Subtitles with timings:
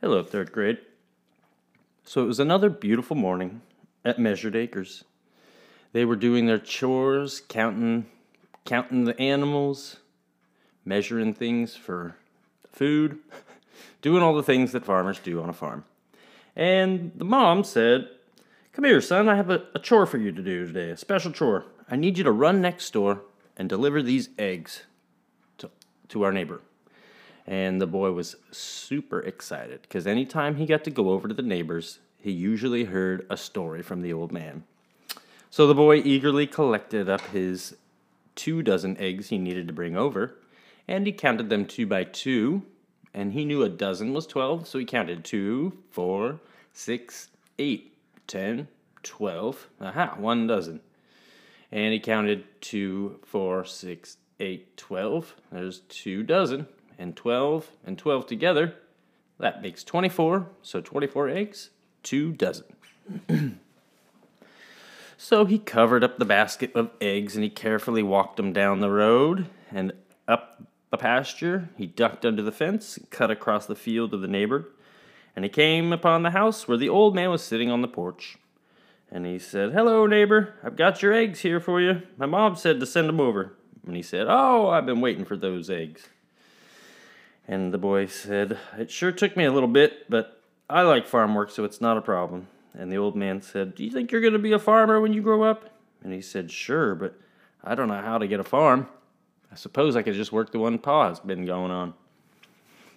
[0.00, 0.78] Hello, third grade.
[2.04, 3.62] So it was another beautiful morning
[4.04, 5.04] at Measured Acres.
[5.92, 8.06] They were doing their chores, counting
[8.64, 9.98] counting the animals,
[10.84, 12.16] measuring things for
[12.70, 13.18] food,
[14.02, 15.84] doing all the things that farmers do on a farm.
[16.56, 18.08] And the mom said,
[18.72, 21.30] Come here, son, I have a, a chore for you to do today, a special
[21.30, 21.64] chore.
[21.90, 23.22] I need you to run next door
[23.56, 24.82] and deliver these eggs
[25.58, 25.70] to,
[26.08, 26.60] to our neighbor.
[27.46, 31.42] And the boy was super excited because anytime he got to go over to the
[31.42, 34.64] neighbors, he usually heard a story from the old man.
[35.50, 37.76] So the boy eagerly collected up his
[38.34, 40.36] two dozen eggs he needed to bring over,
[40.88, 42.62] and he counted them two by two,
[43.12, 46.40] and he knew a dozen was 12, so he counted two, four,
[46.72, 48.68] six, eight, ten,
[49.02, 49.68] twelve.
[49.80, 50.80] Aha, one dozen.
[51.70, 55.34] And he counted two, four, six, eight, twelve.
[55.52, 56.66] There's two dozen
[56.98, 58.74] and 12 and 12 together,
[59.38, 60.48] that makes 24.
[60.62, 61.70] So 24 eggs,
[62.02, 62.66] two dozen.
[65.16, 68.90] so he covered up the basket of eggs and he carefully walked them down the
[68.90, 69.92] road and
[70.28, 71.70] up the pasture.
[71.76, 74.68] He ducked under the fence, cut across the field of the neighbor,
[75.34, 78.38] and he came upon the house where the old man was sitting on the porch.
[79.10, 80.54] And he said, Hello, neighbor.
[80.62, 82.02] I've got your eggs here for you.
[82.16, 83.52] My mom said to send them over.
[83.86, 86.08] And he said, Oh, I've been waiting for those eggs.
[87.46, 91.34] And the boy said, It sure took me a little bit, but I like farm
[91.34, 92.48] work, so it's not a problem.
[92.72, 95.12] And the old man said, Do you think you're going to be a farmer when
[95.12, 95.70] you grow up?
[96.02, 97.18] And he said, Sure, but
[97.62, 98.88] I don't know how to get a farm.
[99.52, 101.94] I suppose I could just work the one Pa has been going on.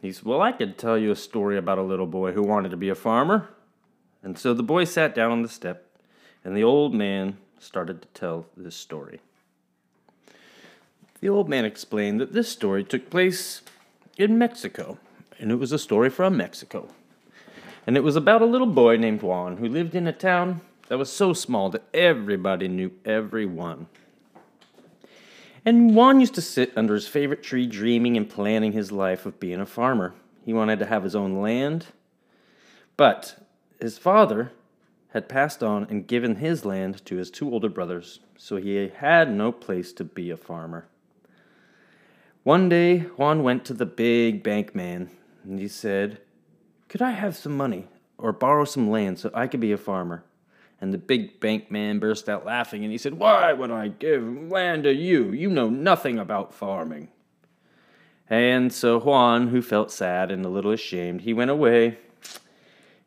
[0.00, 2.70] He said, Well, I could tell you a story about a little boy who wanted
[2.70, 3.48] to be a farmer.
[4.22, 5.86] And so the boy sat down on the step,
[6.44, 9.20] and the old man started to tell this story.
[11.20, 13.62] The old man explained that this story took place
[14.18, 14.98] in Mexico,
[15.38, 16.88] and it was a story from Mexico.
[17.86, 20.98] And it was about a little boy named Juan who lived in a town that
[20.98, 23.86] was so small that everybody knew everyone.
[25.64, 29.40] And Juan used to sit under his favorite tree dreaming and planning his life of
[29.40, 30.14] being a farmer.
[30.44, 31.86] He wanted to have his own land,
[32.96, 33.46] but
[33.80, 34.52] his father
[35.12, 39.32] had passed on and given his land to his two older brothers, so he had
[39.32, 40.86] no place to be a farmer.
[42.44, 45.10] One day, Juan went to the big bank man
[45.44, 46.20] and he said,
[46.88, 50.24] Could I have some money or borrow some land so I could be a farmer?
[50.80, 54.22] And the big bank man burst out laughing and he said, Why would I give
[54.22, 55.32] land to you?
[55.32, 57.08] You know nothing about farming.
[58.30, 61.98] And so Juan, who felt sad and a little ashamed, he went away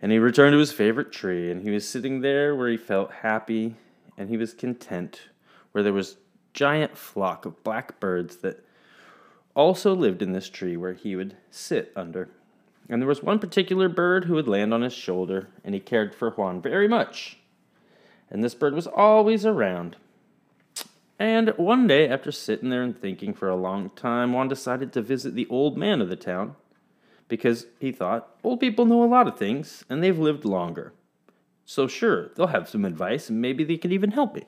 [0.02, 3.12] and he returned to his favorite tree and he was sitting there where he felt
[3.12, 3.76] happy
[4.18, 5.30] and he was content,
[5.72, 6.18] where there was
[6.54, 8.66] giant flock of black birds that
[9.56, 12.30] also lived in this tree where he would sit under.
[12.90, 16.14] And there was one particular bird who would land on his shoulder, and he cared
[16.14, 17.38] for Juan very much.
[18.30, 19.98] And this bird was always around.
[21.20, 25.02] And one day, after sitting there and thinking for a long time, Juan decided to
[25.02, 26.56] visit the old man of the town
[27.28, 30.94] because he thought old people know a lot of things and they've lived longer.
[31.64, 34.46] So, sure, they'll have some advice and maybe they can even help me.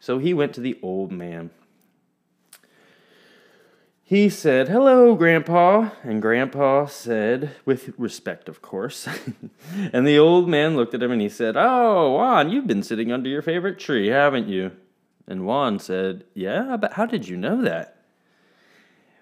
[0.00, 1.50] So he went to the old man
[4.10, 5.90] he said, Hello, Grandpa.
[6.02, 9.06] And Grandpa said, with respect, of course.
[9.92, 13.12] and the old man looked at him and he said, Oh, Juan, you've been sitting
[13.12, 14.72] under your favorite tree, haven't you?
[15.28, 18.02] And Juan said, Yeah, but how did you know that?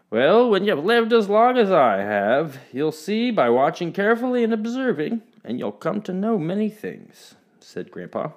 [0.09, 4.55] Well, when you've lived as long as I have, you'll see by watching carefully and
[4.55, 8.31] observing, and you'll come to know many things, said Grandpa.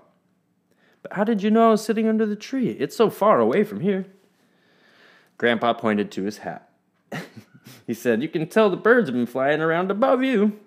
[1.01, 2.71] But how did you know I was sitting under the tree?
[2.71, 4.05] It's so far away from here.
[5.41, 6.69] Grandpa pointed to his hat.
[7.87, 10.59] he said, You can tell the birds have been flying around above you.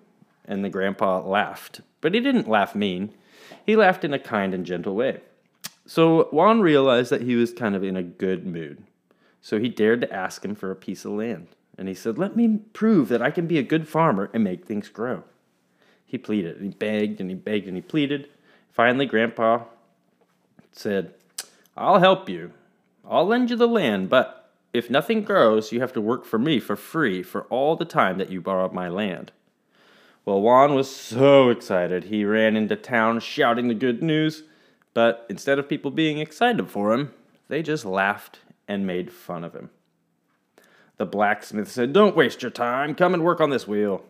[0.43, 1.79] And the grandpa laughed.
[2.01, 3.13] But he didn't laugh mean,
[3.65, 5.21] he laughed in a kind and gentle way.
[5.85, 8.83] So Juan realized that he was kind of in a good mood.
[9.39, 11.47] So he dared to ask him for a piece of land.
[11.77, 14.65] And he said, Let me prove that I can be a good farmer and make
[14.65, 15.23] things grow.
[16.05, 18.27] He pleaded, and he begged, and he begged, and he pleaded.
[18.73, 19.63] Finally, Grandpa
[20.73, 21.13] said,
[21.77, 22.51] I'll help you.
[23.09, 24.44] I'll lend you the land, but
[24.75, 28.17] if nothing grows, you have to work for me for free for all the time
[28.17, 29.31] that you borrowed my land.
[30.25, 34.43] Well, Juan was so excited, he ran into town shouting the good news,
[34.93, 37.13] but instead of people being excited for him,
[37.47, 39.69] they just laughed and made fun of him.
[40.97, 44.03] The blacksmith said, Don't waste your time, come and work on this wheel.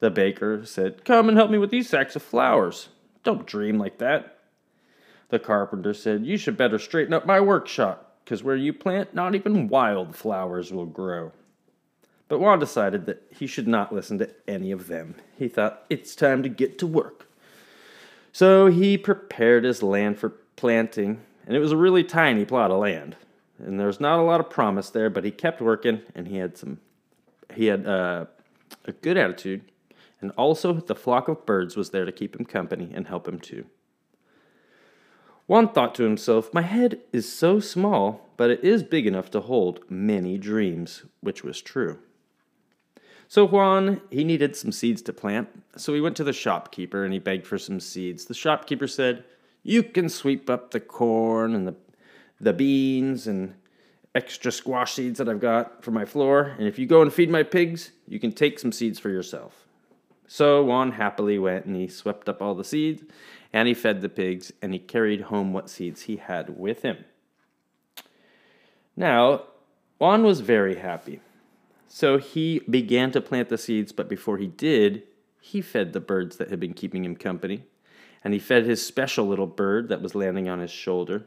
[0.00, 2.88] The baker said, Come and help me with these sacks of flours.
[3.22, 4.38] Don't dream like that.
[5.30, 9.34] The carpenter said, You should better straighten up my workshop because where you plant, not
[9.34, 11.32] even wildflowers will grow.
[12.28, 15.16] But Juan decided that he should not listen to any of them.
[15.38, 17.28] He thought, it's time to get to work.
[18.32, 22.80] So he prepared his land for planting, and it was a really tiny plot of
[22.80, 23.16] land.
[23.58, 26.38] And there was not a lot of promise there, but he kept working, and he
[26.38, 26.80] had some,
[27.54, 28.24] he had uh,
[28.86, 29.62] a good attitude,
[30.20, 33.38] and also the flock of birds was there to keep him company and help him
[33.38, 33.66] too.
[35.46, 39.40] Juan thought to himself, My head is so small, but it is big enough to
[39.40, 41.98] hold many dreams, which was true.
[43.28, 47.12] So Juan, he needed some seeds to plant, so he went to the shopkeeper and
[47.12, 48.24] he begged for some seeds.
[48.24, 49.24] The shopkeeper said,
[49.62, 51.74] You can sweep up the corn and the,
[52.40, 53.54] the beans and
[54.14, 57.30] extra squash seeds that I've got for my floor, and if you go and feed
[57.30, 59.66] my pigs, you can take some seeds for yourself.
[60.26, 63.02] So Juan happily went and he swept up all the seeds
[63.54, 67.04] and he fed the pigs and he carried home what seeds he had with him.
[68.96, 69.44] Now,
[69.98, 71.20] Juan was very happy.
[71.86, 75.04] So he began to plant the seeds, but before he did,
[75.40, 77.62] he fed the birds that had been keeping him company.
[78.24, 81.24] And he fed his special little bird that was landing on his shoulder.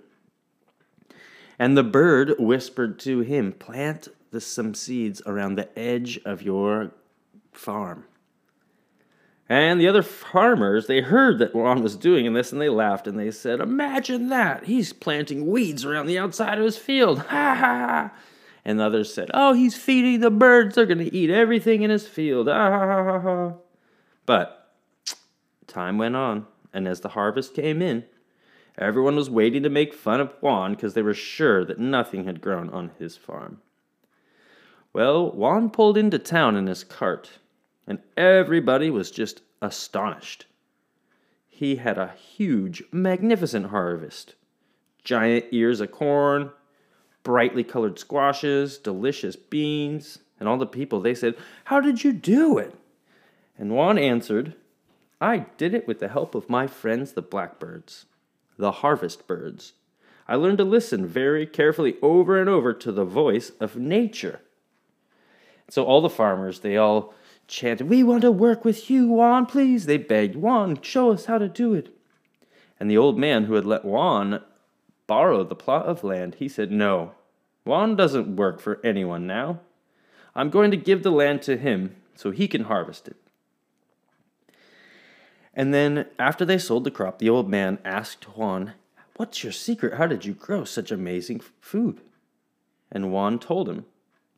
[1.57, 6.91] And the bird whispered to him, Plant the, some seeds around the edge of your
[7.53, 8.03] farm.
[9.49, 13.17] And the other farmers, they heard that Juan was doing this and they laughed and
[13.17, 14.65] they said, Imagine that!
[14.65, 17.19] He's planting weeds around the outside of his field.
[17.27, 18.11] Ha ha ha!
[18.65, 20.75] And the others said, Oh, he's feeding the birds.
[20.75, 22.49] They're going to eat everything in his field.
[22.51, 23.53] Ah, ha, ha, ha, ha.
[24.25, 24.73] But
[25.67, 28.03] time went on, and as the harvest came in,
[28.77, 32.41] everyone was waiting to make fun of Juan because they were sure that nothing had
[32.41, 33.61] grown on his farm.
[34.91, 37.29] Well, Juan pulled into town in his cart,
[37.87, 40.45] and everybody was just astonished.
[41.47, 44.35] He had a huge, magnificent harvest
[45.07, 46.51] giant ears of corn,
[47.23, 52.57] brightly colored squashes, delicious beans, and all the people, they said, How did you do
[52.57, 52.75] it?
[53.57, 54.53] And Juan answered,
[55.19, 58.05] I did it with the help of my friends, the blackbirds,
[58.57, 59.73] the harvest birds.
[60.27, 64.41] I learned to listen very carefully over and over to the voice of nature.
[65.69, 67.13] So all the farmers, they all
[67.47, 69.85] chanted, We want to work with you, Juan, please.
[69.85, 71.89] They begged, Juan, show us how to do it.
[72.79, 74.41] And the old man who had let Juan
[75.07, 77.11] borrow the plot of land, he said, No,
[77.63, 79.61] Juan doesn't work for anyone now.
[80.35, 83.15] I'm going to give the land to him so he can harvest it.
[85.53, 88.73] And then, after they sold the crop, the old man asked Juan,
[89.15, 89.95] What's your secret?
[89.95, 92.01] How did you grow such amazing food?
[92.91, 93.85] And Juan told him,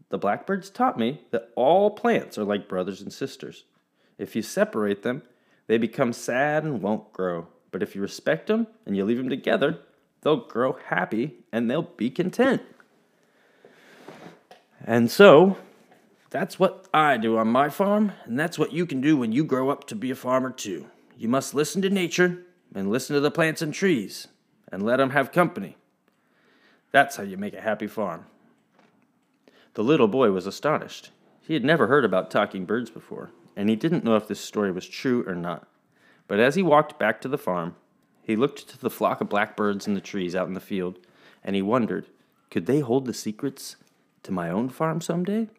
[0.09, 3.63] The blackbirds taught me that all plants are like brothers and sisters.
[4.17, 5.21] If you separate them,
[5.67, 7.47] they become sad and won't grow.
[7.71, 9.79] But if you respect them and you leave them together,
[10.21, 12.63] they'll grow happy and they'll be content.
[14.85, 15.57] And so,
[16.29, 19.43] that's what I do on my farm, and that's what you can do when you
[19.43, 20.87] grow up to be a farmer too.
[21.17, 24.27] You must listen to nature and listen to the plants and trees
[24.71, 25.75] and let them have company.
[26.91, 28.25] That's how you make a happy farm.
[29.73, 31.11] The little boy was astonished.
[31.41, 34.71] He had never heard about talking birds before, and he didn't know if this story
[34.71, 35.67] was true or not.
[36.27, 37.75] But as he walked back to the farm,
[38.21, 40.99] he looked to the flock of blackbirds in the trees out in the field,
[41.43, 42.05] and he wondered
[42.51, 43.75] could they hold the secrets
[44.23, 45.49] to my own farm someday?